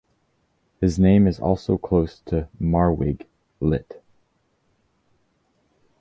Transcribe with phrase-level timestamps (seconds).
[0.79, 3.27] His name is also close to "Marwig",
[3.59, 4.01] lit.